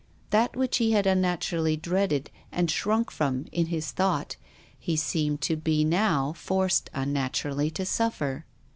That 0.31 0.55
which 0.55 0.77
he 0.77 0.93
had 0.93 1.05
unnaturally 1.05 1.77
dreaded 1.77 2.31
and 2.51 2.71
shrunk 2.71 3.11
from 3.11 3.45
in 3.51 3.67
his 3.67 3.91
thought 3.91 4.35
he 4.79 4.95
seemed 4.95 5.41
to 5.41 5.55
be 5.55 5.85
now 5.85 6.33
forced 6.33 6.89
unnaturally 6.91 7.69
to 7.69 7.83
sufTer. 7.83 8.45